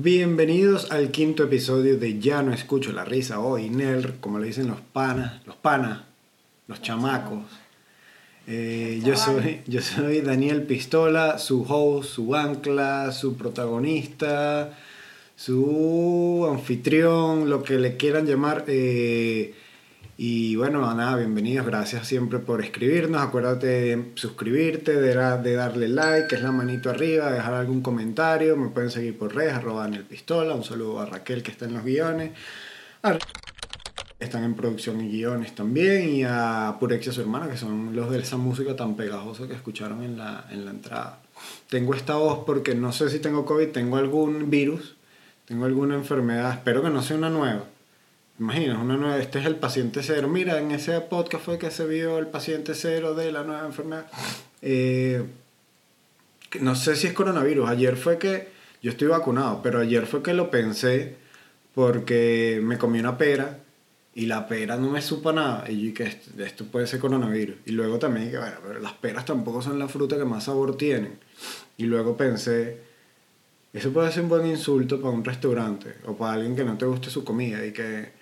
[0.00, 4.68] Bienvenidos al quinto episodio de Ya no escucho la risa o INER, como le dicen
[4.68, 6.02] los panas, los panas,
[6.68, 7.42] los chamacos.
[8.46, 14.78] Eh, yo, soy, yo soy Daniel Pistola, su host, su ancla, su protagonista,
[15.34, 18.66] su anfitrión, lo que le quieran llamar.
[18.68, 19.52] eh,
[20.20, 23.22] y bueno, nada, bienvenidos, gracias siempre por escribirnos.
[23.22, 28.56] Acuérdate de suscribirte, de, de darle like, que es la manito arriba, dejar algún comentario.
[28.56, 30.56] Me pueden seguir por redes, arroba Daniel Pistola.
[30.56, 32.32] Un saludo a Raquel que está en los guiones.
[33.04, 33.16] A
[34.18, 36.08] están en producción y guiones también.
[36.08, 40.02] Y a Purexia, su hermana, que son los de esa música tan pegajosa que escucharon
[40.02, 41.20] en la, en la entrada.
[41.70, 44.96] Tengo esta voz porque no sé si tengo COVID, tengo algún virus,
[45.44, 46.54] tengo alguna enfermedad.
[46.54, 47.62] Espero que no sea una nueva.
[48.38, 50.28] Imaginas, una nueva, este es el paciente cero.
[50.28, 54.06] Mira, en ese podcast fue que se vio el paciente cero de la nueva enfermedad.
[54.62, 55.24] Eh,
[56.48, 57.68] que no sé si es coronavirus.
[57.68, 58.48] Ayer fue que
[58.80, 61.16] yo estoy vacunado, pero ayer fue que lo pensé
[61.74, 63.58] porque me comí una pera
[64.14, 65.68] y la pera no me supo nada.
[65.68, 67.56] Y yo esto, esto puede ser coronavirus.
[67.66, 70.76] Y luego también dije, bueno, pero las peras tampoco son la fruta que más sabor
[70.76, 71.18] tienen.
[71.76, 72.78] Y luego pensé,
[73.72, 76.86] eso puede ser un buen insulto para un restaurante o para alguien que no te
[76.86, 78.17] guste su comida y que,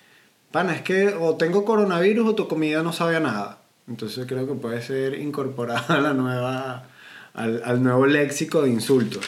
[0.51, 3.59] pana, es que o tengo coronavirus o tu comida no sabe nada.
[3.89, 6.89] Entonces creo que puede ser incorporada a la nueva,
[7.35, 9.27] al, al nuevo léxico de insultos.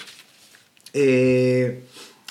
[0.92, 1.84] Eh,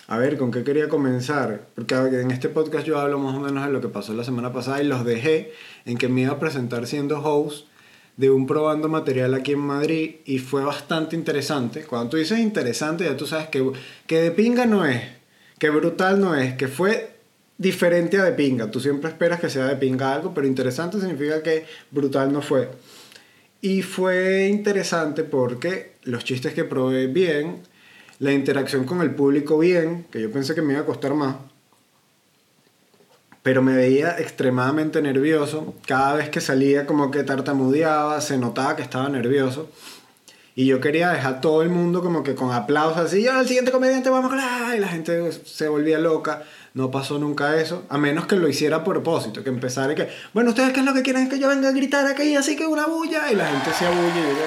[0.08, 1.68] a ver, ¿con qué quería comenzar?
[1.76, 4.54] Porque en este podcast yo hablo más o menos de lo que pasó la semana
[4.54, 5.52] pasada y los dejé
[5.86, 7.68] en que me iba a presentar siendo host
[8.16, 11.84] de un probando material aquí en Madrid y fue bastante interesante.
[11.84, 13.72] Cuando tú dices interesante, ya tú sabes que,
[14.08, 15.04] que de pinga no es,
[15.60, 17.17] que brutal no es, que fue
[17.58, 18.70] diferente a de pinga.
[18.72, 22.70] Tú siempre esperas que sea de pinga algo, pero interesante significa que brutal no fue.
[23.62, 27.64] Y fue interesante porque los chistes que probé bien,
[28.20, 31.36] la interacción con el público bien, que yo pensé que me iba a costar más,
[33.42, 35.74] pero me veía extremadamente nervioso.
[35.86, 39.70] Cada vez que salía como que tartamudeaba, se notaba que estaba nervioso.
[40.54, 43.72] Y yo quería dejar todo el mundo como que con aplausos así, yo, el siguiente
[43.72, 46.44] comediante vamos a hablar", y la gente se volvía loca.
[46.78, 50.10] No pasó nunca eso, a menos que lo hiciera a propósito, que empezara y que,
[50.32, 51.24] bueno, ¿ustedes qué es lo que quieren?
[51.24, 53.88] Es que yo venga a gritar aquí, así que una bulla, y la gente se
[53.88, 54.46] abulla y yo,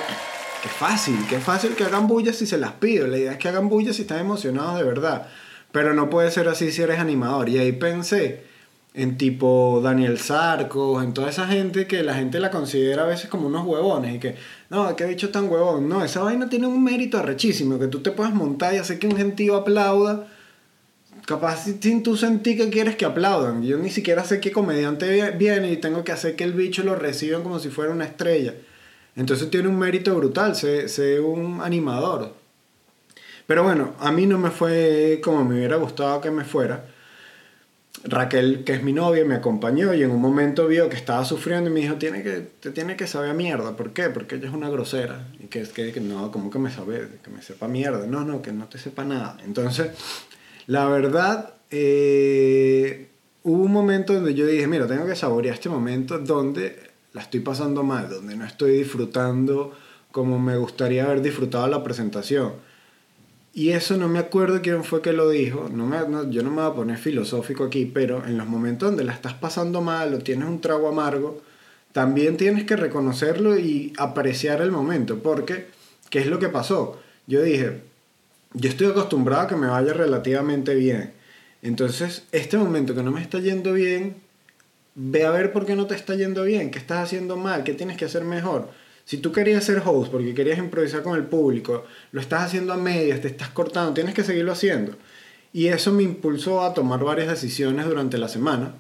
[0.63, 3.09] qué fácil, qué fácil que hagan bulla si se las pido.
[3.09, 5.27] La idea es que hagan bulla si están emocionados de verdad.
[5.73, 7.49] Pero no puede ser así si eres animador.
[7.49, 8.45] Y ahí pensé
[8.95, 13.29] en tipo Daniel Sarcos, en toda esa gente que la gente la considera a veces
[13.29, 14.37] como unos huevones y que,
[14.69, 15.89] no, qué bicho tan huevón.
[15.89, 19.09] No, esa vaina tiene un mérito arrechísimo, que tú te puedas montar y hacer que
[19.09, 20.29] un gentío aplauda.
[21.31, 23.63] Capaz si- sin tú sentir que quieres que aplaudan.
[23.63, 26.83] Yo ni siquiera sé qué comediante vi- viene y tengo que hacer que el bicho
[26.83, 28.55] lo reciban como si fuera una estrella.
[29.15, 32.35] Entonces tiene un mérito brutal, sé, un animador.
[33.47, 36.85] Pero bueno, a mí no me fue como me hubiera gustado que me fuera.
[38.03, 41.71] Raquel, que es mi novia, me acompañó y en un momento vio que estaba sufriendo
[41.71, 43.77] y me dijo, tiene que, te tiene que saber a mierda.
[43.77, 44.09] ¿Por qué?
[44.09, 45.29] Porque ella es una grosera.
[45.39, 47.07] Y que es que no, ¿cómo que me sabe?
[47.23, 48.05] Que me sepa mierda.
[48.09, 49.37] No, no, que no te sepa nada.
[49.45, 49.91] Entonces,
[50.71, 53.09] la verdad, eh,
[53.43, 56.77] hubo un momento donde yo dije, mira, tengo que saborear este momento donde
[57.13, 59.73] la estoy pasando mal, donde no estoy disfrutando
[60.13, 62.53] como me gustaría haber disfrutado la presentación.
[63.53, 66.51] Y eso no me acuerdo quién fue que lo dijo, no me, no- yo no
[66.51, 70.15] me voy a poner filosófico aquí, pero en los momentos donde la estás pasando mal
[70.15, 71.41] o tienes un trago amargo,
[71.93, 75.67] también tienes que reconocerlo y apreciar el momento, porque,
[76.11, 77.01] ¿qué es lo que pasó?
[77.27, 77.90] Yo dije,
[78.53, 81.13] yo estoy acostumbrado a que me vaya relativamente bien.
[81.63, 84.17] Entonces, este momento que no me está yendo bien,
[84.95, 87.75] ve a ver por qué no te está yendo bien, qué estás haciendo mal, qué
[87.75, 88.71] tienes que hacer mejor.
[89.05, 92.77] Si tú querías ser host porque querías improvisar con el público, lo estás haciendo a
[92.77, 94.97] medias, te estás cortando, tienes que seguirlo haciendo.
[95.53, 98.75] Y eso me impulsó a tomar varias decisiones durante la semana,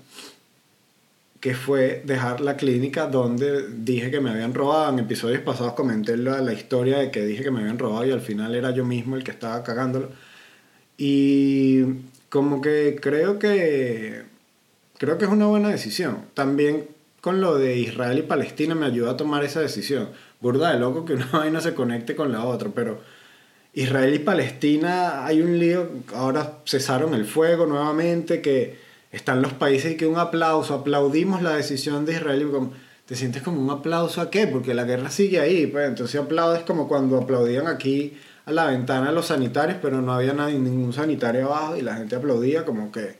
[1.40, 4.92] que fue dejar la clínica donde dije que me habían robado.
[4.92, 8.12] En episodios pasados comenté la, la historia de que dije que me habían robado y
[8.12, 10.10] al final era yo mismo el que estaba cagándolo.
[10.98, 11.82] Y
[12.28, 14.22] como que creo que
[14.98, 16.26] creo que es una buena decisión.
[16.34, 16.88] También
[17.22, 20.10] con lo de Israel y Palestina me ayudó a tomar esa decisión.
[20.40, 23.00] Burda de loco que una vaina se conecte con la otra, pero
[23.72, 29.92] Israel y Palestina hay un lío, ahora cesaron el fuego nuevamente, que están los países
[29.92, 32.72] y que un aplauso, aplaudimos la decisión de Israel y como,
[33.06, 36.62] te sientes como un aplauso a qué, porque la guerra sigue ahí, pues entonces aplaudes
[36.62, 38.16] como cuando aplaudían aquí
[38.46, 42.16] a la ventana los sanitarios, pero no había nadie, ningún sanitario abajo y la gente
[42.16, 43.18] aplaudía como que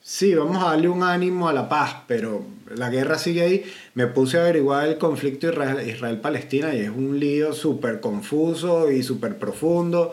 [0.00, 2.44] sí, vamos a darle un ánimo a la paz, pero
[2.74, 3.64] la guerra sigue ahí.
[3.94, 9.36] Me puse a averiguar el conflicto Israel-Palestina y es un lío súper confuso y súper
[9.36, 10.12] profundo.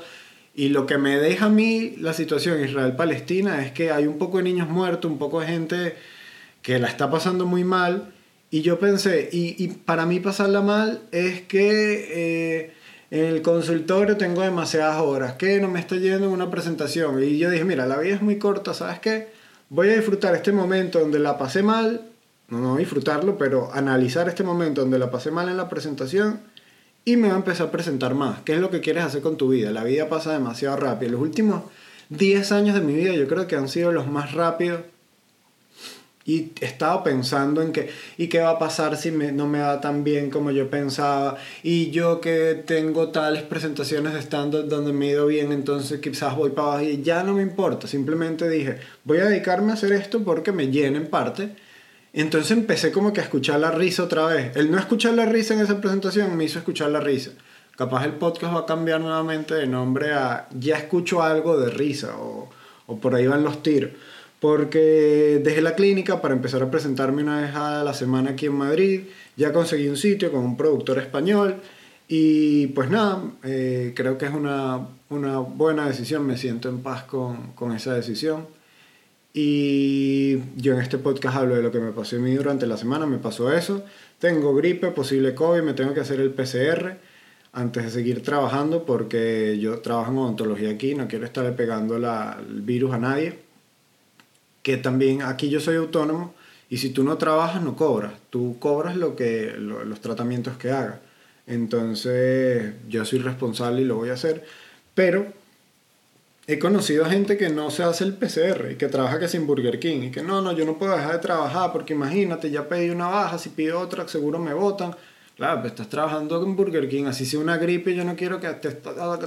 [0.56, 4.38] Y lo que me deja a mí la situación Israel-Palestina es que hay un poco
[4.38, 5.96] de niños muertos, un poco de gente
[6.62, 8.14] que la está pasando muy mal.
[8.52, 12.74] Y yo pensé, y, para mí pasarla mal es que eh,
[13.10, 17.24] en el consultorio tengo demasiadas horas, que no me está yendo en una presentación.
[17.24, 19.30] Y yo dije, mira, la vida es muy corta, ¿sabes qué?
[19.70, 22.02] Voy a disfrutar este momento donde la pasé mal,
[22.50, 26.42] no, no disfrutarlo, pero analizar este momento donde la pasé mal en la presentación
[27.06, 28.42] y me va a empezar a presentar más.
[28.42, 29.72] ¿Qué es lo que quieres hacer con tu vida?
[29.72, 31.14] La vida pasa demasiado rápido.
[31.14, 31.64] Los últimos
[32.10, 34.82] 10 años de mi vida yo creo que han sido los más rápidos.
[36.26, 39.82] Y he estado pensando en que, ¿y qué va a pasar si no me va
[39.82, 41.36] tan bien como yo pensaba?
[41.64, 46.34] Y yo que tengo tales presentaciones de stand donde me he ido bien, entonces quizás
[46.38, 47.88] voy para abajo y ya no me importa.
[47.88, 51.58] Simplemente dije, voy a dedicarme a hacer esto porque me llena en parte
[52.22, 54.56] entonces empecé como que a escuchar la risa otra vez.
[54.56, 57.32] El no escuchar la risa en esa presentación me hizo escuchar la risa.
[57.76, 62.16] Capaz el podcast va a cambiar nuevamente de nombre a Ya escucho algo de risa
[62.20, 62.50] o,
[63.02, 63.90] por ahí van los tiros.
[64.40, 68.54] Porque dejé la clínica para empezar a presentarme una vez a la semana aquí en
[68.54, 69.02] Madrid.
[69.36, 71.56] Ya conseguí un sitio con un productor español.
[72.08, 76.28] Y pues nada, eh, creo que es una, buena decisión.
[76.28, 78.46] Me siento en paz con esa decisión.
[79.34, 82.78] Y yo en este podcast hablo de lo que me pasó a mí durante la
[82.78, 83.84] semana, me pasó eso.
[84.20, 86.98] Tengo gripe, posible COVID, me tengo que hacer el PCR
[87.52, 92.62] antes de seguir trabajando porque yo trabajo en odontología aquí, no quiero estarle pegando el
[92.62, 93.40] virus a nadie.
[94.62, 96.36] Que también aquí yo soy autónomo
[96.70, 101.00] y si tú no trabajas no cobras, tú cobras lo que, los tratamientos que hagas.
[101.48, 104.46] Entonces yo soy responsable y lo voy a hacer,
[104.94, 105.26] pero
[106.46, 109.48] he conocido a gente que no se hace el PCR y que trabaja que sin
[109.48, 112.68] Burger King y que no, no, yo no puedo dejar de trabajar porque imagínate, ya
[112.68, 114.96] pedí una baja, si pido otra seguro me votan.
[115.38, 118.48] Claro, pues estás trabajando en Burger King, así sea una gripe, yo no quiero que
[118.48, 118.78] estés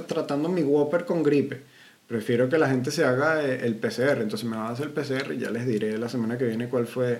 [0.07, 1.61] tratando mi Whopper con gripe.
[2.07, 4.93] Prefiero que la gente se haga eh, el PCR, entonces me va a hacer el
[4.93, 7.19] PCR y ya les diré la semana que viene cuál fue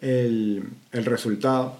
[0.00, 1.78] el, el resultado.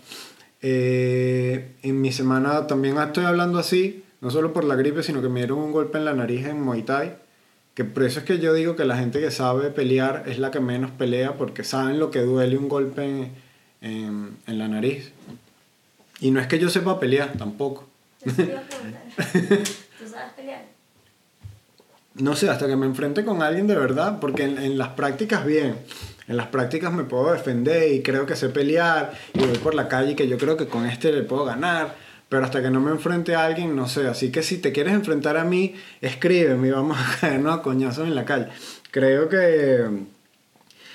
[0.61, 5.29] Eh, en mi semana también estoy hablando así, no solo por la gripe, sino que
[5.29, 7.28] me dieron un golpe en la nariz en Muay Thai
[7.79, 10.51] que por eso es que yo digo que la gente que sabe pelear es la
[10.51, 13.31] que menos pelea porque saben lo que duele un golpe
[13.81, 15.13] en, en, la nariz.
[16.19, 17.87] Y no es que yo sepa pelear tampoco.
[18.25, 18.63] ¿Tú sabes
[20.35, 20.65] pelear?
[22.15, 25.47] No sé, hasta que me enfrente con alguien de verdad, porque en, en, las prácticas
[25.47, 25.77] bien.
[26.27, 29.87] En las prácticas me puedo defender y creo que sé pelear y voy por la
[29.87, 31.95] calle y que yo creo que con este le puedo ganar
[32.29, 34.07] pero hasta que no me enfrente a alguien, no sé.
[34.07, 38.07] Así que si te quieres enfrentar a mí, escríbeme y vamos a caernos a coñazos
[38.07, 38.49] en la calle.
[38.91, 39.87] Creo que,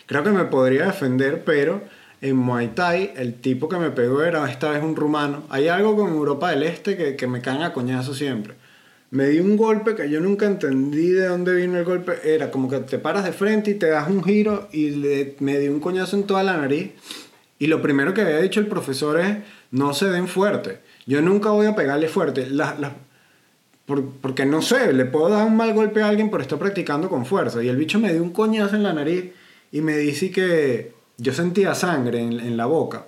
[0.05, 1.81] creo que me podría defender, pero
[2.21, 5.43] en Muay Thai el tipo que me pegó era esta vez un rumano.
[5.49, 8.53] Hay algo con Europa del Este que, que me caen a coñazos siempre.
[9.09, 12.13] Me dio un golpe que yo nunca entendí de dónde vino el golpe.
[12.23, 15.59] Era como que te paras de frente y te das un giro y le, me
[15.59, 16.91] dio un coñazo en toda la nariz.
[17.59, 19.37] Y lo primero que había dicho el profesor es,
[19.69, 20.79] no se den fuerte.
[21.05, 22.47] Yo nunca voy a pegarle fuerte.
[24.21, 27.25] porque no sé, le puedo dar un mal golpe a alguien por estar practicando con
[27.25, 27.63] fuerza.
[27.63, 29.31] Y el bicho me dio un coñazo en la nariz
[29.71, 33.07] y me dice que yo sentía sangre en, la boca.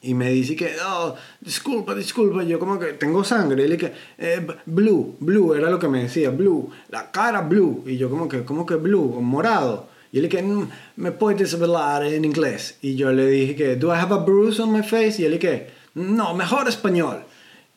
[0.00, 3.64] Y me dice que, oh, disculpa, disculpa, yo como que tengo sangre.
[3.64, 7.82] Y le dije, eh, blue, blue, era lo que me decía, blue, la cara blue.
[7.84, 9.88] Y yo como que, como que blue, morado.
[10.12, 12.78] Y él dije, mm, me puedes hablar en inglés.
[12.80, 15.16] Y yo le dije que, do I have a bruise on my face?
[15.18, 17.24] Y él dije, no, mejor español.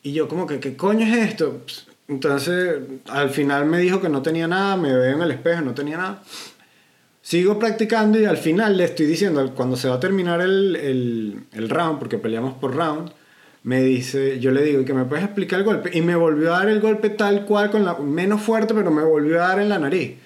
[0.02, 1.62] Y yo como que, ¿qué coño es esto?
[2.08, 2.76] Entonces,
[3.08, 5.96] al final me dijo que no tenía nada, me veo en el espejo, no tenía
[5.96, 6.22] nada.
[7.20, 11.98] Sigo practicando y al final le estoy diciendo, cuando se va a terminar el, round,
[11.98, 13.12] porque peleamos por round,
[13.62, 15.96] me dice, yo le digo, que me puedes explicar el golpe?
[15.96, 19.04] Y me volvió a dar el golpe tal cual, con la, menos fuerte, pero me
[19.04, 20.16] volvió a dar en la nariz.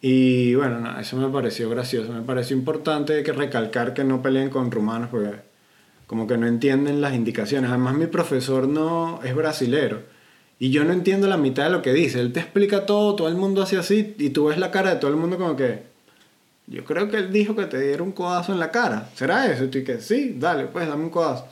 [0.00, 4.70] Y bueno, eso me pareció gracioso, me pareció importante que recalcar que no peleen con
[4.70, 5.51] rumanos, porque
[6.12, 7.70] como que no entienden las indicaciones.
[7.70, 10.02] Además mi profesor no es brasilero
[10.58, 12.20] y yo no entiendo la mitad de lo que dice.
[12.20, 14.96] Él te explica todo, todo el mundo hace así y tú ves la cara de
[14.96, 15.84] todo el mundo como que
[16.66, 19.08] yo creo que él dijo que te diera un codazo en la cara.
[19.14, 19.64] ¿Será eso?
[19.64, 21.46] Y tú que sí, dale, pues dame un codazo.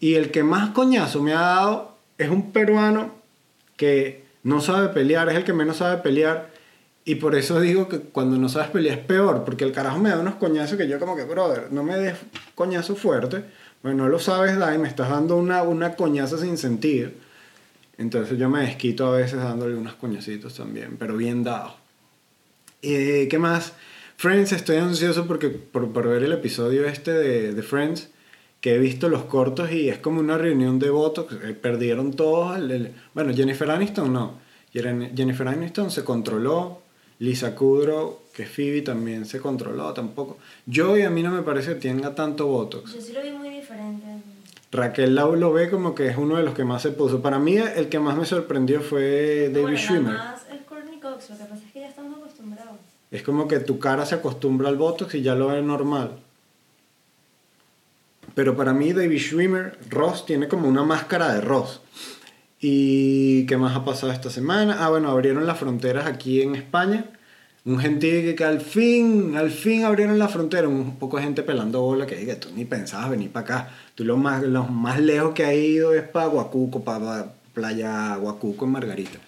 [0.00, 3.10] Y el que más coñazo me ha dado es un peruano
[3.76, 6.48] que no sabe pelear, es el que menos sabe pelear.
[7.04, 10.08] Y por eso digo que cuando no sabes pelear es peor, porque el carajo me
[10.08, 12.16] da unos coñazos que yo como que, brother, no me des
[12.54, 13.44] coñazo fuerte,
[13.82, 17.10] bueno, no lo sabes dar y me estás dando una, una coñaza sin sentido.
[17.98, 21.74] Entonces yo me desquito a veces dándole unos coñacitos también, pero bien dado.
[22.82, 23.72] Eh, ¿Qué más?
[24.16, 28.08] Friends, estoy ansioso porque por, por ver el episodio este de, de Friends,
[28.60, 32.58] que he visto los cortos y es como una reunión de votos, eh, perdieron todos,
[33.14, 34.38] bueno, Jennifer Aniston no,
[34.72, 36.82] Jen- Jennifer Aniston se controló,
[37.18, 40.38] Lisa Kudrow, que es Phoebe, también se controló tampoco.
[40.72, 42.92] Joey a mí no me parece que tenga tanto Botox.
[42.92, 44.04] Yo sí lo vi muy diferente.
[44.72, 47.22] Raquel Lau lo ve como que es uno de los que más se puso.
[47.22, 50.16] Para mí el que más me sorprendió fue David bueno, Schwimmer.
[50.16, 52.76] Además, es Courtney Cox, lo que pasa es que ya estamos acostumbrados.
[53.10, 56.18] Es como que tu cara se acostumbra al Botox y ya lo ve normal.
[58.34, 61.80] Pero para mí David Schwimmer, Ross, tiene como una máscara de Ross.
[62.60, 64.78] ¿Y qué más ha pasado esta semana?
[64.80, 67.04] Ah, bueno, abrieron las fronteras aquí en España.
[67.66, 70.68] Un gentío que, al fin, al fin abrieron la frontera.
[70.68, 73.68] Un poco de gente pelando bola que diga, tú ni pensabas venir para acá.
[73.94, 78.64] Tú lo más, lo más lejos que has ido es para Huacuco, para Playa Huacuco
[78.64, 79.18] en Margarita.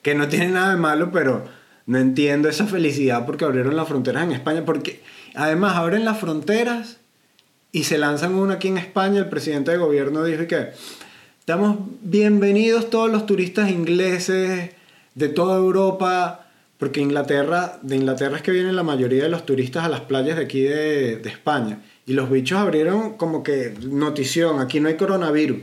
[0.00, 1.44] Que no tiene nada de malo, pero
[1.86, 4.64] no entiendo esa felicidad porque abrieron las fronteras en España.
[4.64, 5.02] Porque
[5.34, 6.96] además abren las fronteras
[7.70, 9.20] y se lanzan una aquí en España.
[9.20, 10.70] El presidente de gobierno dijo que
[11.42, 14.70] estamos bienvenidos todos los turistas ingleses
[15.16, 16.46] de toda Europa.
[16.78, 20.36] Porque Inglaterra, de Inglaterra es que vienen la mayoría de los turistas a las playas
[20.36, 21.82] de aquí de, España.
[22.06, 25.58] Y los bichos abrieron como que notición, aquí no hay coronavirus.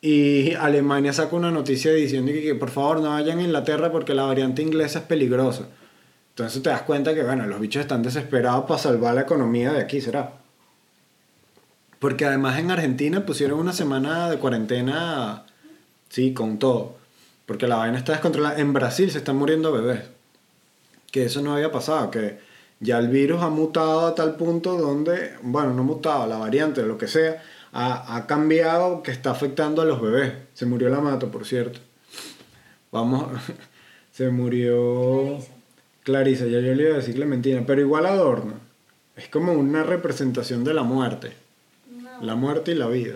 [0.00, 4.12] Y Alemania saca una noticia diciendo que, que, por favor no vayan a Inglaterra porque
[4.12, 5.68] la variante inglesa es peligrosa.
[6.30, 9.82] Entonces te das cuenta que bueno, los bichos están desesperados para salvar la economía de
[9.82, 10.45] aquí, será.
[11.98, 15.44] Porque además en Argentina pusieron una semana de cuarentena,
[16.08, 16.96] sí, con todo.
[17.46, 18.58] Porque la vaina está descontrolada.
[18.58, 20.02] En Brasil se están muriendo bebés.
[21.10, 22.38] Que eso no había pasado, que
[22.80, 26.98] ya el virus ha mutado a tal punto donde, bueno, no mutado, la variante, lo
[26.98, 30.34] que sea, ha, ha cambiado que está afectando a los bebés.
[30.54, 31.80] Se murió la mato, por cierto.
[32.92, 33.28] Vamos,
[34.12, 35.38] se murió
[36.06, 36.44] Clarisa.
[36.44, 38.54] Clarisa, ya yo le iba a decir Clementina, pero igual adorno.
[39.16, 41.45] Es como una representación de la muerte.
[42.20, 43.14] La muerte y la vida.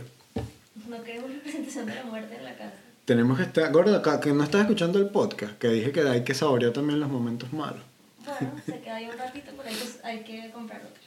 [0.89, 2.75] no queremos representación de la muerte en la casa.
[3.05, 6.23] Tenemos que estar, gorda, acá, que no estás escuchando el podcast, que dije que hay
[6.23, 7.83] que saborear también los momentos malos.
[8.25, 11.01] Bueno, se queda ahí un ratito, pero hay que, hay que comprar otra.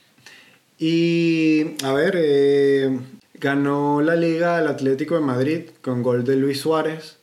[0.80, 3.00] Y, a ver, eh,
[3.36, 7.18] ganó la liga el Atlético de Madrid con gol de Luis Suárez.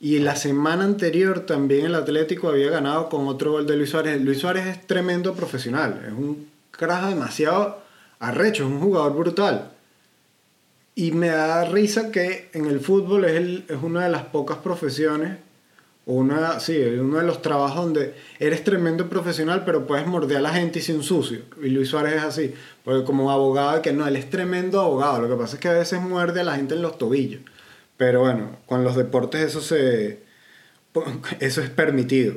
[0.00, 4.20] Y la semana anterior también el Atlético había ganado con otro gol de Luis Suárez.
[4.20, 7.85] Luis Suárez es tremendo profesional, es un carajo demasiado
[8.18, 9.70] arrecho, es un jugador brutal.
[10.94, 14.58] Y me da risa que en el fútbol es, el- es una de las pocas
[14.58, 15.38] profesiones,
[16.08, 20.40] o una, sí, uno de los trabajos donde eres tremendo profesional, pero puedes morder a
[20.40, 21.40] la gente y ser un sucio.
[21.62, 22.54] Y Luis Suárez es así,
[22.84, 25.20] porque como abogado, que no, él es tremendo abogado.
[25.22, 27.42] Lo que pasa es que a veces muerde a la gente en los tobillos.
[27.96, 30.20] Pero bueno, con los deportes eso se
[31.40, 32.34] eso es permitido.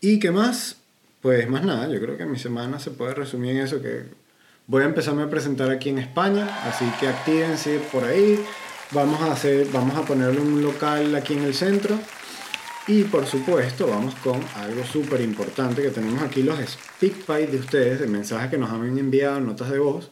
[0.00, 0.76] ¿Y qué más?
[1.22, 4.04] Pues más nada, yo creo que mi semana se puede resumir en eso que
[4.66, 8.38] voy a empezarme a presentar aquí en España, así que actívense por ahí.
[8.90, 11.98] Vamos a hacer vamos a ponerle un local aquí en el centro.
[12.86, 18.00] Y por supuesto, vamos con algo súper importante que tenemos aquí los speakpipe de ustedes,
[18.00, 20.10] de mensajes que nos han enviado, notas de voz.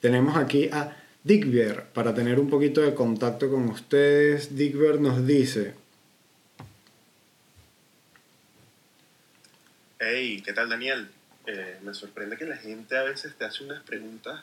[0.00, 4.56] Tenemos aquí a Dickver para tener un poquito de contacto con ustedes.
[4.56, 5.74] Dickver nos dice,
[9.98, 11.08] Hey, ¿qué tal Daniel?
[11.46, 14.42] Eh, me sorprende que la gente a veces te hace unas preguntas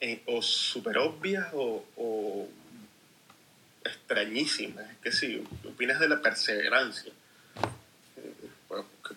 [0.00, 2.48] eh, o súper obvias o, o
[3.84, 4.84] extrañísimas.
[4.90, 7.12] Es que sí, ¿qué opinas de la perseverancia?
[8.16, 8.34] Eh,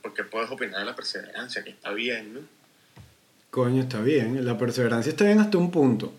[0.01, 1.63] ¿Por qué puedes opinar de la perseverancia?
[1.63, 2.39] Que está bien, ¿no?
[3.50, 6.13] coño, está bien, la perseverancia está bien hasta un punto.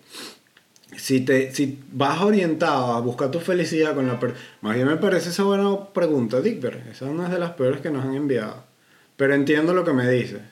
[0.97, 4.21] Si, te, si vas orientado a buscar tu felicidad con la...
[4.21, 6.77] per- Más bien me parece esa buena pregunta, Dickver.
[6.93, 8.63] Esa es una de las peores que nos han enviado.
[9.17, 10.43] Pero entiendo lo que me dices.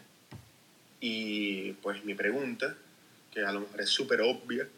[1.00, 2.76] Y pues mi pregunta,
[3.32, 4.68] que a lo mejor es súper obvia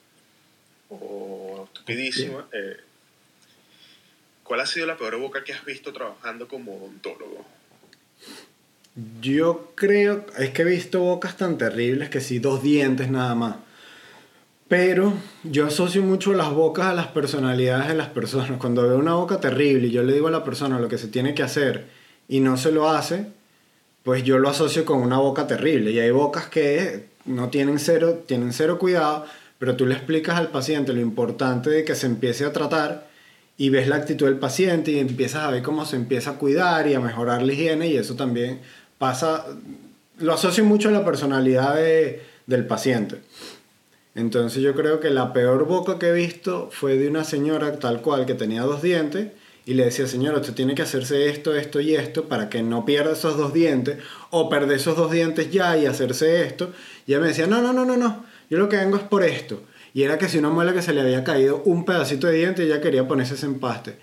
[0.88, 2.76] o estupidísima, eh,
[4.42, 7.44] ¿cuál ha sido la peor boca que has visto trabajando como odontólogo?
[9.20, 13.56] Yo creo, es que he visto bocas tan terribles que sí, dos dientes nada más.
[14.68, 15.12] Pero
[15.42, 18.58] yo asocio mucho las bocas a las personalidades de las personas.
[18.58, 21.08] Cuando veo una boca terrible y yo le digo a la persona lo que se
[21.08, 21.86] tiene que hacer
[22.28, 23.26] y no se lo hace,
[24.04, 25.90] pues yo lo asocio con una boca terrible.
[25.90, 29.24] Y hay bocas que no tienen cero, tienen cero cuidado,
[29.58, 33.08] pero tú le explicas al paciente lo importante de que se empiece a tratar
[33.56, 36.86] y ves la actitud del paciente y empiezas a ver cómo se empieza a cuidar
[36.86, 38.60] y a mejorar la higiene y eso también
[38.98, 39.46] pasa,
[40.18, 43.16] lo asocio mucho a la personalidad de- del paciente.
[44.14, 48.00] Entonces yo creo que la peor boca que he visto fue de una señora tal
[48.02, 49.28] cual que tenía dos dientes
[49.66, 52.84] y le decía, señor, usted tiene que hacerse esto, esto y esto para que no
[52.84, 53.98] pierda esos dos dientes,
[54.30, 56.72] o perder esos dos dientes ya y hacerse esto.
[57.06, 59.22] Y ella me decía, no, no, no, no, no, yo lo que vengo es por
[59.22, 59.62] esto.
[59.94, 62.64] Y era que si una muela que se le había caído un pedacito de diente,
[62.64, 63.96] ella quería ponerse ese empaste.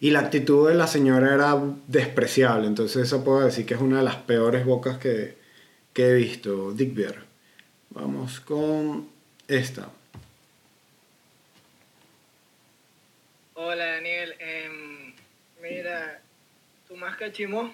[0.00, 3.98] Y la actitud de la señora era despreciable, entonces eso puedo decir que es una
[3.98, 5.38] de las peores bocas que,
[5.94, 7.20] que he visto, Dick Beer.
[7.90, 9.08] Vamos con
[9.48, 9.88] esta.
[13.54, 15.05] Hola Daniel, Em,
[15.70, 16.20] mira,
[16.88, 17.72] ¿tu masca chimó?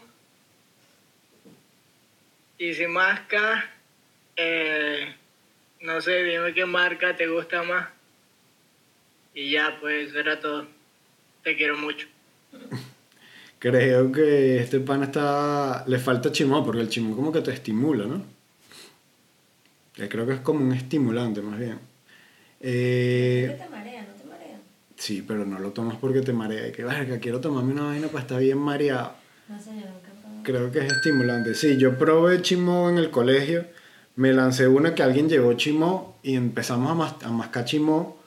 [2.59, 3.71] Y si masca,
[4.37, 5.15] eh,
[5.81, 7.89] no sé, dime qué marca te gusta más.
[9.35, 10.67] Y ya, pues eso era todo.
[11.43, 12.07] Te quiero mucho.
[13.59, 15.85] Creo que este pan está.
[15.87, 18.25] Le falta chimó, porque el chimó como que te estimula, ¿no?
[19.95, 21.79] Que creo que es como un estimulante, más bien.
[22.61, 24.03] Eh, ¿Qué te marea?
[24.03, 24.59] ¿No te marea?
[25.03, 26.69] Sí, pero no lo tomas porque te marea.
[26.69, 29.13] Y que, verga, quiero tomarme una vaina para estar bien mareado.
[29.49, 30.43] No sé, yo nunca.
[30.45, 31.55] Creo que es estimulante.
[31.55, 33.65] Sí, yo probé chimó en el colegio.
[34.17, 38.19] Me lancé una que alguien llevó chimó y empezamos a, mas- a mascar chimó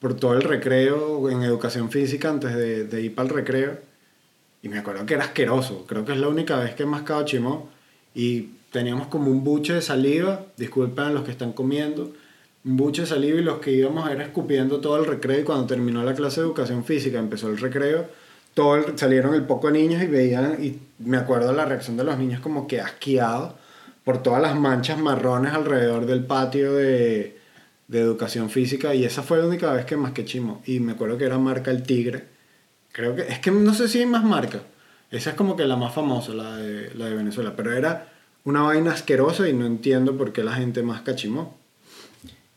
[0.00, 3.78] por todo el recreo en educación física antes de, de ir para el recreo.
[4.62, 5.84] Y me acuerdo que era asqueroso.
[5.86, 7.68] Creo que es la única vez que he mascado chimó.
[8.14, 10.44] Y teníamos como un buche de saliva.
[10.56, 12.12] Disculpen a los que están comiendo.
[12.66, 15.40] Buche saliva y los que íbamos era escupiendo todo el recreo.
[15.40, 18.08] Y cuando terminó la clase de educación física, empezó el recreo,
[18.54, 20.64] todo salieron el poco niños y veían.
[20.64, 23.52] Y me acuerdo la reacción de los niños como que asqueados
[24.02, 27.38] por todas las manchas marrones alrededor del patio de,
[27.88, 28.94] de educación física.
[28.94, 30.62] Y esa fue la única vez que masqué chimo.
[30.64, 32.24] Y me acuerdo que era marca El Tigre.
[32.92, 34.62] Creo que, es que no sé si hay más marcas.
[35.10, 37.54] Esa es como que la más famosa, la de, la de Venezuela.
[37.54, 38.08] Pero era
[38.44, 41.62] una vaina asquerosa y no entiendo por qué la gente masca chimó.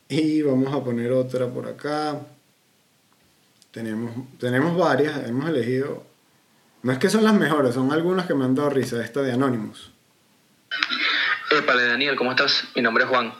[0.08, 2.18] Y vamos a poner otra por acá.
[3.70, 6.02] Tenemos, tenemos varias, hemos elegido.
[6.82, 9.04] No es que son las mejores, son algunas que me han dado risa.
[9.04, 9.90] Esta de Anonymous.
[11.50, 12.64] Épale, Daniel, ¿cómo estás?
[12.74, 13.34] Mi nombre es Juan.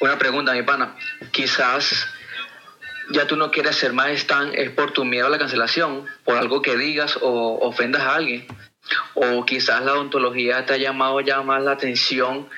[0.00, 0.94] Una pregunta, mi pana.
[1.30, 2.06] Quizás
[3.10, 6.36] ya tú no quieres ser más stand, es por tu miedo a la cancelación, por
[6.36, 8.46] algo que digas o ofendas a alguien.
[9.14, 12.48] O quizás la odontología te ha llamado ya más la atención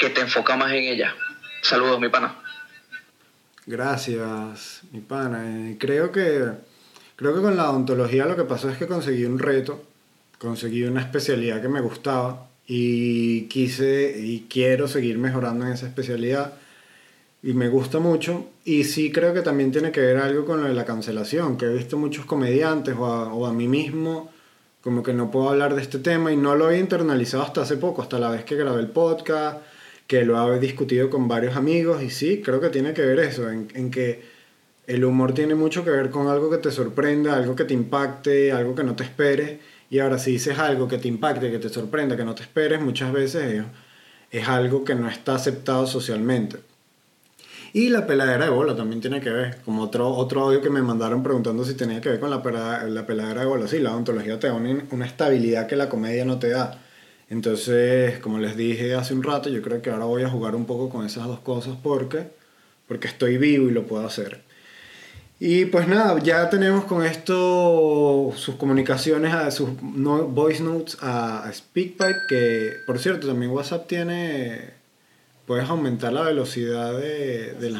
[0.00, 1.14] que te enfoca más en ella.
[1.64, 2.36] Saludos, mi pana.
[3.64, 5.70] Gracias, mi pana.
[5.70, 6.50] Eh, creo que
[7.16, 9.82] creo que con la odontología lo que pasó es que conseguí un reto,
[10.38, 16.52] conseguí una especialidad que me gustaba y quise y quiero seguir mejorando en esa especialidad
[17.42, 20.68] y me gusta mucho y sí creo que también tiene que ver algo con lo
[20.68, 24.30] de la cancelación, que he visto muchos comediantes o a, o a mí mismo
[24.82, 27.78] como que no puedo hablar de este tema y no lo he internalizado hasta hace
[27.78, 29.60] poco, hasta la vez que grabé el podcast,
[30.06, 33.50] que lo he discutido con varios amigos y sí, creo que tiene que ver eso,
[33.50, 34.22] en, en que
[34.86, 38.52] el humor tiene mucho que ver con algo que te sorprenda, algo que te impacte,
[38.52, 39.60] algo que no te esperes.
[39.90, 42.80] Y ahora si dices algo que te impacte, que te sorprenda, que no te esperes,
[42.80, 43.64] muchas veces es,
[44.42, 46.58] es algo que no está aceptado socialmente.
[47.72, 50.82] Y la peladera de bola también tiene que ver, como otro, otro audio que me
[50.82, 53.66] mandaron preguntando si tenía que ver con la, pela- la peladera de bola.
[53.66, 56.83] Sí, la odontología te da una estabilidad que la comedia no te da.
[57.30, 60.66] Entonces, como les dije hace un rato, yo creo que ahora voy a jugar un
[60.66, 62.28] poco con esas dos cosas porque,
[62.86, 64.42] porque estoy vivo y lo puedo hacer.
[65.40, 72.26] Y pues nada, ya tenemos con esto sus comunicaciones, a sus voice notes a, SpeakPipe,
[72.28, 74.70] que por cierto también WhatsApp tiene,
[75.46, 77.76] puedes aumentar la velocidad de,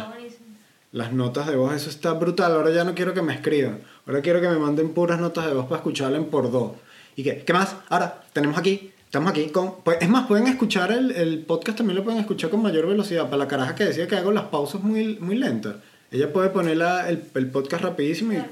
[0.91, 4.21] las notas de voz, eso está brutal, ahora ya no quiero que me escriban, ahora
[4.21, 6.73] quiero que me manden puras notas de voz para escucharla en por dos.
[7.17, 7.45] ¿Y qué?
[7.45, 7.77] ¿Qué más?
[7.89, 9.77] Ahora, tenemos aquí, estamos aquí con...
[9.85, 13.27] Pues, es más, pueden escuchar el, el podcast, también lo pueden escuchar con mayor velocidad,
[13.27, 15.77] para la caraja que decía que hago las pausas muy, muy lentas.
[16.11, 18.45] Ella puede poner el, el podcast rapidísimo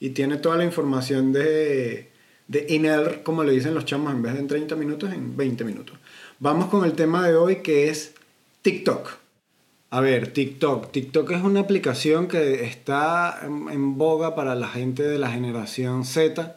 [0.00, 2.10] y tiene toda la información de,
[2.48, 5.62] de INER, como le dicen los chamos, en vez de en 30 minutos, en 20
[5.62, 5.96] minutos.
[6.40, 8.14] Vamos con el tema de hoy que es
[8.62, 9.10] TikTok.
[9.90, 10.90] A ver, TikTok.
[10.90, 16.04] TikTok es una aplicación que está en, en boga para la gente de la generación
[16.04, 16.56] Z.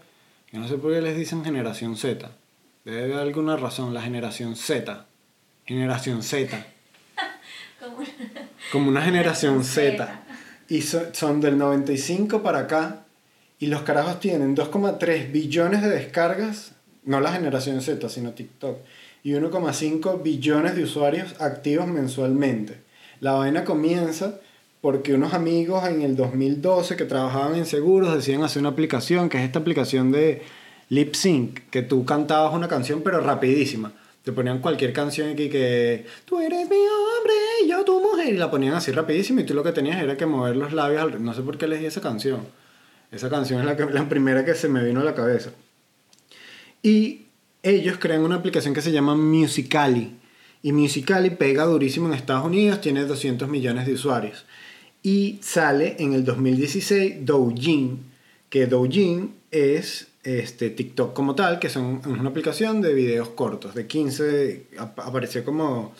[0.51, 2.31] Yo no sé por qué les dicen generación Z.
[2.85, 5.05] Debe haber alguna razón, la generación Z.
[5.65, 6.65] Generación Z.
[7.79, 7.97] Como
[8.71, 9.97] Como una generación Z.
[10.05, 10.23] Z.
[10.69, 13.05] Y so- son del 95 para acá.
[13.59, 16.73] Y los carajos tienen 2,3 billones de descargas.
[17.05, 18.79] No la generación Z, sino TikTok.
[19.23, 22.81] Y 1,5 billones de usuarios activos mensualmente.
[23.21, 24.39] La vaina comienza
[24.81, 29.37] porque unos amigos en el 2012 que trabajaban en seguros decían hacer una aplicación, que
[29.37, 30.41] es esta aplicación de
[30.89, 33.91] lip sync, que tú cantabas una canción pero rapidísima.
[34.23, 37.33] Te ponían cualquier canción aquí que tú eres mi hombre,
[37.67, 40.25] yo tu mujer, y la ponían así rapidísimo y tú lo que tenías era que
[40.25, 42.39] mover los labios, al- no sé por qué di esa canción.
[43.11, 45.51] Esa canción es la, que- la primera que se me vino a la cabeza.
[46.81, 47.25] Y
[47.63, 50.15] ellos crean una aplicación que se llama Musically.
[50.61, 54.45] Y Musically pega durísimo en Estados Unidos, tiene 200 millones de usuarios.
[55.01, 57.99] Y sale en el 2016 Douyin,
[58.49, 63.87] que Douyin es este, TikTok como tal, que son, una aplicación de videos cortos, de
[63.87, 65.93] 15, ap- apareció como,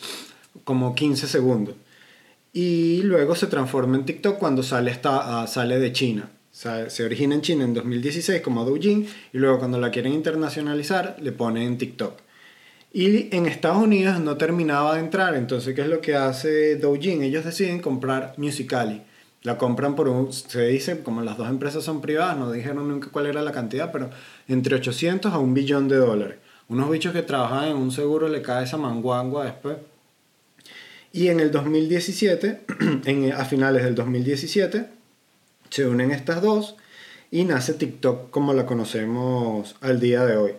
[0.64, 1.74] como 15 segundos.
[2.52, 6.30] Y luego se transforma en TikTok cuando sale, esta, ah, sale de China.
[6.52, 11.32] Se origina en China en 2016 como Douyin y luego cuando la quieren internacionalizar le
[11.32, 12.20] ponen TikTok.
[12.92, 17.22] Y en Estados Unidos no terminaba de entrar, entonces ¿qué es lo que hace Douyin?
[17.24, 19.02] Ellos deciden comprar Musical.ly.
[19.44, 23.10] La compran por un, se dice, como las dos empresas son privadas, no dijeron nunca
[23.12, 24.08] cuál era la cantidad, pero
[24.48, 26.36] entre 800 a un billón de dólares.
[26.68, 29.76] Unos bichos que trabajan en un seguro le cae esa manguangua después.
[31.12, 32.62] Y en el 2017,
[33.04, 34.86] en, a finales del 2017,
[35.68, 36.76] se unen estas dos
[37.30, 40.52] y nace TikTok como la conocemos al día de hoy.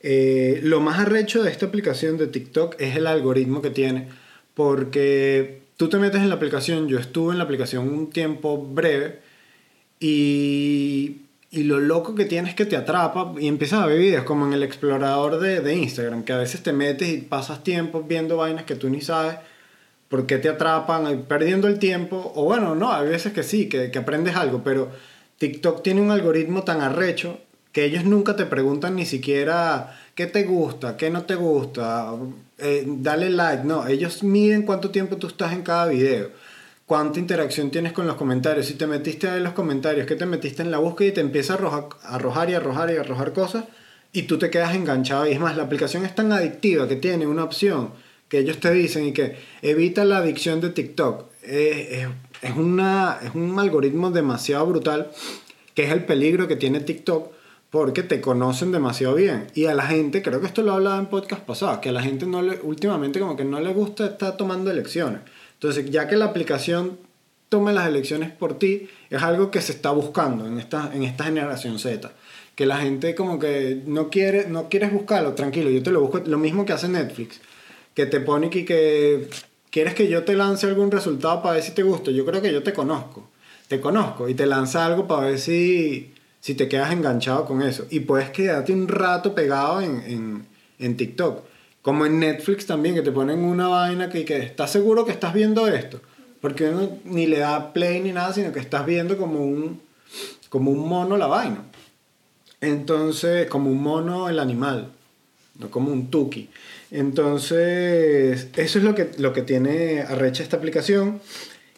[0.00, 4.08] Eh, lo más arrecho de esta aplicación de TikTok es el algoritmo que tiene,
[4.54, 9.20] porque tú te metes en la aplicación, yo estuve en la aplicación un tiempo breve
[10.00, 14.24] y, y lo loco que tiene es que te atrapa y empiezas a ver videos
[14.24, 18.02] como en el explorador de, de Instagram, que a veces te metes y pasas tiempo
[18.02, 19.36] viendo vainas que tú ni sabes
[20.08, 23.90] por qué te atrapan, perdiendo el tiempo, o bueno, no, hay veces que sí, que,
[23.90, 24.90] que aprendes algo, pero
[25.38, 27.40] TikTok tiene un algoritmo tan arrecho
[27.72, 32.12] que ellos nunca te preguntan ni siquiera qué te gusta, qué no te gusta,
[32.62, 36.30] eh, dale like, no, ellos miden cuánto tiempo tú estás en cada video,
[36.86, 40.62] cuánta interacción tienes con los comentarios, si te metiste ver los comentarios, que te metiste
[40.62, 43.64] en la búsqueda y te empieza a arrojar, arrojar y arrojar y arrojar cosas
[44.12, 45.26] y tú te quedas enganchado.
[45.26, 47.90] Y es más, la aplicación es tan adictiva que tiene una opción
[48.28, 51.26] que ellos te dicen y que evita la adicción de TikTok.
[51.42, 52.06] Es,
[52.56, 55.10] una, es un algoritmo demasiado brutal
[55.74, 57.32] que es el peligro que tiene TikTok
[57.72, 59.46] porque te conocen demasiado bien.
[59.54, 62.02] Y a la gente, creo que esto lo hablaba en podcast pasados, que a la
[62.02, 65.20] gente no le, últimamente como que no le gusta estar tomando elecciones.
[65.54, 66.98] Entonces, ya que la aplicación
[67.48, 71.24] tome las elecciones por ti, es algo que se está buscando en esta, en esta
[71.24, 72.12] generación Z.
[72.54, 76.18] Que la gente como que no quiere, no quieres buscarlo, tranquilo, yo te lo busco,
[76.26, 77.40] lo mismo que hace Netflix,
[77.94, 79.30] que te pone aquí que
[79.70, 82.52] quieres que yo te lance algún resultado para ver si te gusta, yo creo que
[82.52, 83.30] yo te conozco,
[83.66, 87.86] te conozco y te lanza algo para ver si, si te quedas enganchado con eso.
[87.88, 90.46] Y puedes quedarte un rato pegado en, en,
[90.80, 91.44] en TikTok.
[91.82, 95.32] Como en Netflix también, que te ponen una vaina que, que estás seguro que estás
[95.32, 96.00] viendo esto.
[96.40, 99.80] Porque uno ni le da play ni nada, sino que estás viendo como un,
[100.48, 101.62] como un mono la vaina.
[102.60, 104.90] Entonces, como un mono el animal,
[105.60, 106.50] no como un tuki.
[106.90, 111.20] Entonces, eso es lo que, lo que tiene arrecha esta aplicación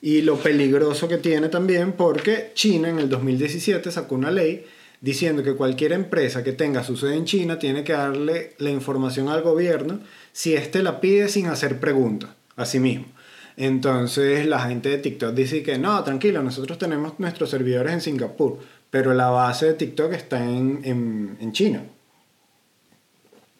[0.04, 4.66] y lo peligroso que tiene también porque China en el 2017 sacó una ley
[5.00, 9.30] diciendo que cualquier empresa que tenga su sede en China tiene que darle la información
[9.30, 13.06] al gobierno si éste la pide sin hacer preguntas a sí mismo.
[13.56, 18.58] Entonces la gente de TikTok dice que no, tranquilo, nosotros tenemos nuestros servidores en Singapur,
[18.90, 21.82] pero la base de TikTok está en, en, en China.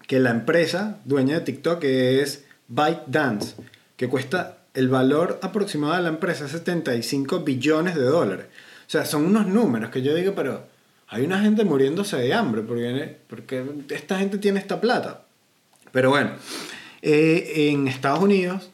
[0.06, 3.54] Que la empresa dueña de TikTok es ByteDance,
[3.96, 8.46] que cuesta el valor aproximado de la empresa es 75 billones de dólares.
[8.86, 10.66] O sea, son unos números que yo digo, pero
[11.08, 15.22] hay una gente muriéndose de hambre porque, esta gente tiene esta plata.
[15.92, 16.32] Pero bueno,
[17.02, 18.70] eh, en Estados Unidos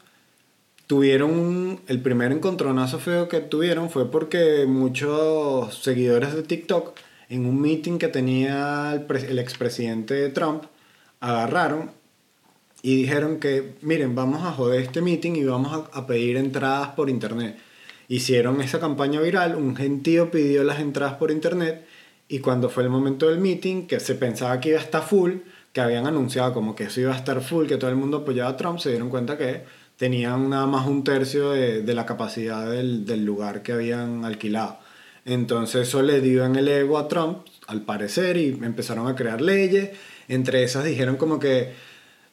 [0.86, 7.60] tuvieron el primer encontronazo feo que tuvieron fue porque muchos seguidores de TikTok en un
[7.60, 10.64] meeting que tenía el, el expresidente Trump
[11.20, 11.92] agarraron
[12.82, 17.10] y dijeron que miren vamos a joder este meeting y vamos a, pedir entradas por
[17.10, 17.58] internet
[18.08, 21.86] hicieron esa campaña viral un gentío pidió las entradas por internet
[22.28, 25.32] y cuando fue el momento del meeting que se pensaba que iba a estar full
[25.72, 28.50] que habían anunciado como que eso iba a estar full que todo el mundo apoyaba
[28.50, 29.64] a Trump se dieron cuenta que
[30.00, 34.78] tenían nada más un tercio de, de la capacidad del, del lugar que habían alquilado.
[35.26, 39.42] Entonces eso le dio en el ego a Trump, al parecer, y empezaron a crear
[39.42, 39.90] leyes.
[40.26, 41.74] Entre esas dijeron como que,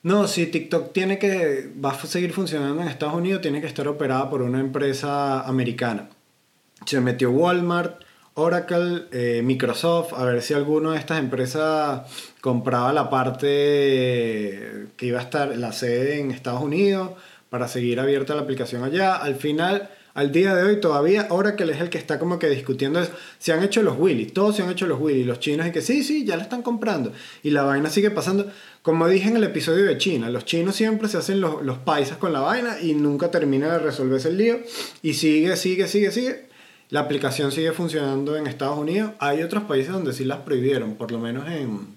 [0.08, 3.86] no, si TikTok tiene que, va a seguir funcionando en Estados Unidos, tiene que estar
[3.89, 6.08] operada por una empresa americana.
[6.86, 8.02] Se metió Walmart,
[8.36, 12.04] Oracle, eh, Microsoft, a ver si alguna de estas empresas
[12.39, 17.12] compraba la parte que iba a estar la sede en Estados Unidos
[17.50, 19.17] para seguir abierta la aplicación allá.
[19.17, 22.99] Al final, al día de hoy, todavía Oracle es el que está como que discutiendo
[22.99, 23.12] eso.
[23.38, 25.84] Se han hecho los Willys, todos se han hecho los Willys, los chinos y que
[25.84, 27.13] sí, sí, ya la están comprando.
[27.43, 28.51] Y la vaina sigue pasando.
[28.82, 32.17] Como dije en el episodio de China, los chinos siempre se hacen los, los paisas
[32.17, 34.58] con la vaina y nunca termina de resolverse el lío.
[35.03, 36.47] Y sigue, sigue, sigue, sigue.
[36.89, 39.12] La aplicación sigue funcionando en Estados Unidos.
[39.19, 41.89] Hay otros países donde sí las prohibieron, por lo menos en,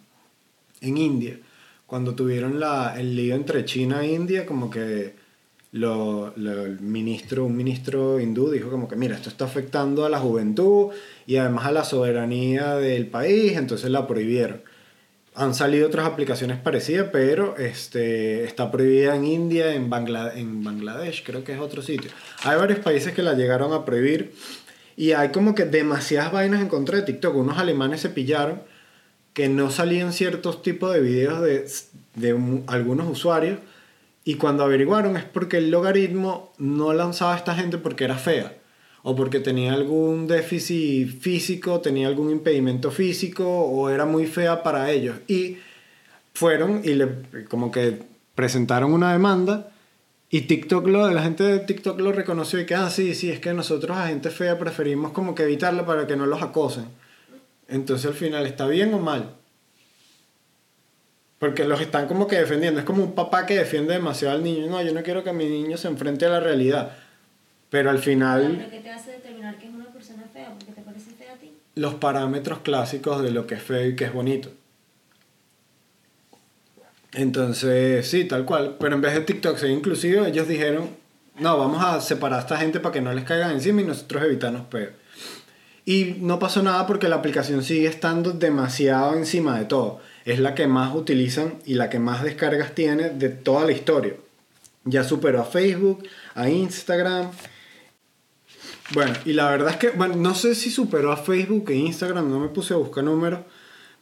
[0.82, 1.38] en India.
[1.86, 5.14] Cuando tuvieron la, el lío entre China e India, como que
[5.72, 10.08] lo, lo- el ministro, un ministro hindú dijo como que mira, esto está afectando a
[10.08, 10.88] la juventud
[11.26, 14.62] y además a la soberanía del país, entonces la prohibieron.
[15.36, 21.22] Han salido otras aplicaciones parecidas, pero este, está prohibida en India, en, Bangla- en Bangladesh,
[21.24, 22.10] creo que es otro sitio.
[22.42, 24.32] Hay varios países que la llegaron a prohibir
[24.96, 27.36] y hay como que demasiadas vainas en contra de TikTok.
[27.36, 28.60] Unos alemanes se pillaron
[29.32, 31.64] que no salían ciertos tipos de videos de,
[32.16, 33.60] de un- algunos usuarios
[34.30, 38.56] y cuando averiguaron es porque el logaritmo no lanzaba a esta gente porque era fea
[39.02, 44.88] o porque tenía algún déficit físico, tenía algún impedimento físico o era muy fea para
[44.92, 45.16] ellos.
[45.26, 45.56] Y
[46.32, 47.08] fueron y le
[47.48, 48.04] como que
[48.36, 49.72] presentaron una demanda
[50.30, 53.40] y TikTok lo, la gente de TikTok lo reconoció y que, ah, sí, sí, es
[53.40, 56.84] que nosotros a gente fea preferimos como que evitarla para que no los acosen.
[57.66, 59.39] Entonces al final, ¿está bien o mal?
[61.40, 62.78] Porque los están como que defendiendo.
[62.78, 64.66] Es como un papá que defiende demasiado al niño.
[64.68, 66.92] No, yo no quiero que mi niño se enfrente a la realidad.
[67.70, 70.50] Pero al final, ¿Pero qué te hace determinar que es una persona fea?
[70.50, 71.54] ¿Porque te parece fea a ti?
[71.76, 74.50] los parámetros clásicos de lo que es feo y que es bonito.
[77.12, 78.76] Entonces, sí, tal cual.
[78.78, 80.90] Pero en vez de TikTok ser inclusivo, ellos dijeron,
[81.38, 84.22] no, vamos a separar a esta gente para que no les caigan encima y nosotros
[84.24, 84.92] evitarnos peor.
[85.86, 90.00] Y no pasó nada porque la aplicación sigue estando demasiado encima de todo.
[90.24, 94.14] Es la que más utilizan y la que más descargas tiene de toda la historia.
[94.84, 96.02] Ya superó a Facebook,
[96.34, 97.30] a Instagram.
[98.92, 102.28] Bueno, y la verdad es que, bueno, no sé si superó a Facebook e Instagram,
[102.28, 103.40] no me puse a buscar números,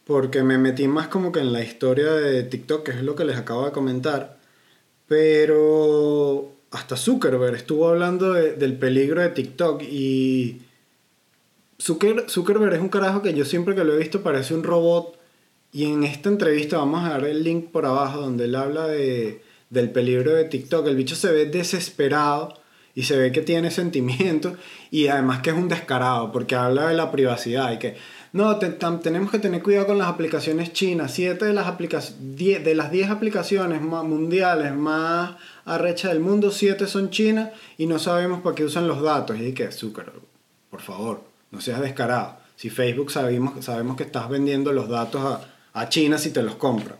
[0.05, 3.25] porque me metí más como que en la historia de TikTok, que es lo que
[3.25, 4.39] les acabo de comentar.
[5.07, 10.63] Pero hasta Zuckerberg estuvo hablando de- del peligro de TikTok y
[11.79, 15.18] Zucker- Zuckerberg es un carajo que yo siempre que lo he visto parece un robot.
[15.73, 19.43] Y en esta entrevista vamos a dar el link por abajo donde él habla de,
[19.71, 20.87] del peligro de TikTok.
[20.87, 22.55] El bicho se ve desesperado
[22.95, 24.55] y se ve que tiene sentimientos
[24.91, 27.97] y además que es un descarado porque habla de la privacidad y que
[28.33, 31.13] no, tenemos que tener cuidado con las aplicaciones chinas.
[31.15, 36.51] Siete de las, aplicac- die- de las 10 aplicaciones más mundiales más arrechas del mundo,
[36.51, 39.39] siete son chinas y no sabemos para qué usan los datos.
[39.41, 40.21] Y que Zuckerberg,
[40.71, 42.37] por favor, no seas descarado.
[42.57, 45.41] Si Facebook sabemos, sabemos que estás vendiendo los datos a,
[45.73, 46.97] a China si te los compra.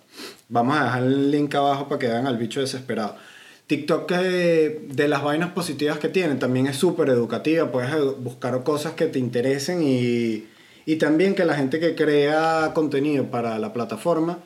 [0.49, 3.17] Vamos a dejar el link abajo para que vean al bicho desesperado.
[3.67, 7.71] TikTok de las vainas positivas que tiene también es súper educativa.
[7.71, 10.47] Puedes buscar cosas que te interesen y,
[10.87, 14.39] y también que la gente que crea contenido para la plataforma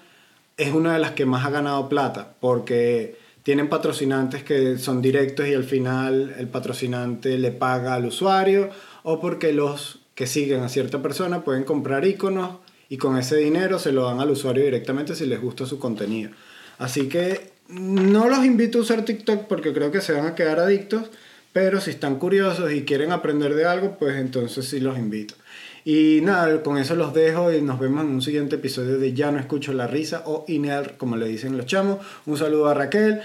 [0.57, 5.47] es una de las que más ha ganado plata porque tienen patrocinantes que son directos
[5.47, 8.71] y al final el patrocinante le paga al usuario
[9.03, 12.57] o porque los que siguen a cierta persona pueden comprar iconos
[12.93, 16.31] y con ese dinero se lo dan al usuario directamente si les gusta su contenido.
[16.77, 20.61] Así que no los invito a usar TikTok porque creo que se van a quedar
[20.61, 21.05] adictos,
[21.55, 25.33] pero si están curiosos y quieren aprender de algo, pues entonces sí los invito.
[25.87, 29.33] Y nada, con eso los dejo y nos vemos en un siguiente episodio de Ya
[29.33, 31.97] no escucho la risa o Ineal, como le dicen los chamos.
[32.27, 33.23] Un saludo a Raquel,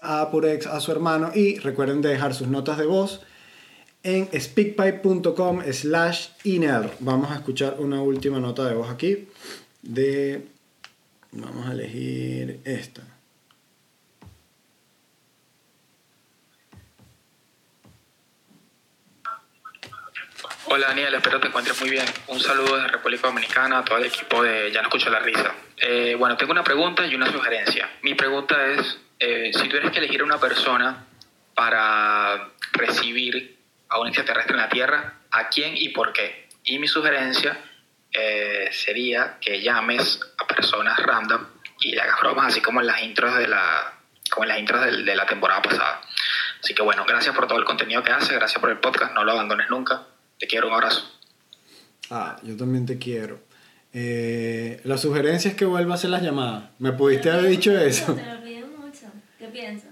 [0.00, 3.20] a, Purex, a su hermano y recuerden dejar sus notas de voz
[4.02, 6.92] en speakpipe.com slash Ineal.
[7.00, 9.28] Vamos a escuchar una última nota de voz aquí
[9.82, 10.46] de...
[11.32, 13.02] Vamos a elegir esta.
[20.66, 22.04] Hola Daniel, espero te encuentres muy bien.
[22.28, 25.54] Un saludo desde República Dominicana a todo el equipo de Ya no escucho la risa.
[25.76, 27.90] Eh, bueno, tengo una pregunta y una sugerencia.
[28.02, 31.06] Mi pregunta es, eh, si tuvieras que elegir una persona
[31.54, 33.51] para recibir
[33.92, 36.48] a un extraterrestre en la Tierra, ¿a quién y por qué?
[36.64, 37.58] Y mi sugerencia
[38.12, 41.44] eh, sería que llames a personas random
[41.80, 43.92] y le hagas bromas así como en las intros de la,
[44.30, 46.00] como en las intros del- de la temporada pasada.
[46.62, 49.24] Así que bueno, gracias por todo el contenido que haces, gracias por el podcast, no
[49.24, 50.02] lo abandones nunca.
[50.38, 51.08] Te quiero, un abrazo.
[52.10, 53.40] Ah, yo también te quiero.
[53.92, 56.64] Eh, la sugerencia es que vuelva a hacer las llamadas.
[56.78, 58.14] ¿Me pudiste haber dicho eso?
[58.14, 59.06] Te lo piden mucho.
[59.38, 59.91] ¿Qué piensas?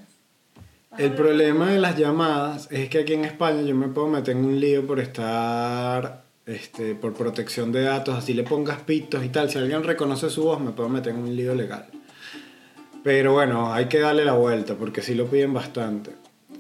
[0.90, 4.08] ¿Vas a El problema de las llamadas es que aquí en España yo me puedo
[4.08, 9.24] meter en un lío por estar, este, por protección de datos, así le pongas pitos
[9.24, 9.48] y tal.
[9.50, 11.86] Si alguien reconoce su voz, me puedo meter en un lío legal.
[13.02, 16.10] Pero bueno, hay que darle la vuelta porque sí lo piden bastante.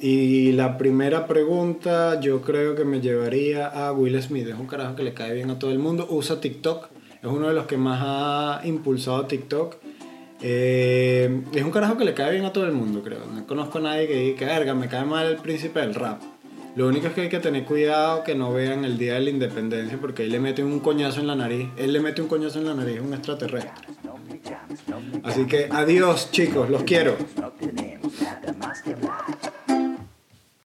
[0.00, 4.48] Y la primera pregunta yo creo que me llevaría a Will Smith.
[4.48, 6.06] Es un carajo que le cae bien a todo el mundo.
[6.08, 6.88] Usa TikTok.
[7.22, 9.76] Es uno de los que más ha impulsado TikTok.
[10.42, 13.20] Eh, es un carajo que le cae bien a todo el mundo, creo.
[13.26, 16.22] No conozco a nadie que diga verga, me cae mal el príncipe del rap.
[16.76, 19.30] Lo único es que hay que tener cuidado que no vean el día de la
[19.30, 21.68] independencia porque ahí le meten un coñazo en la nariz.
[21.76, 23.72] Él le mete un coñazo en la nariz a un extraterrestre.
[25.24, 27.16] Así que adiós chicos, los quiero.